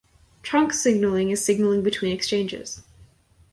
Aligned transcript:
Trunk 0.41 0.73
signaling 0.73 1.29
is 1.29 1.45
signaling 1.45 1.83
between 1.83 2.11
exchanges. 2.11 2.81